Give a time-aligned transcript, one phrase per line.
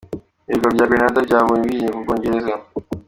[0.51, 1.65] Ibirwa bya Grenada byabonye
[1.95, 2.53] ubwigenge ku Bwongereza.